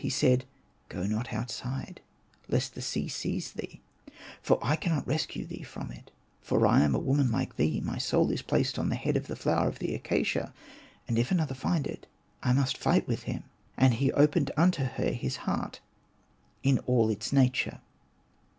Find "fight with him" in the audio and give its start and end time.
12.79-13.43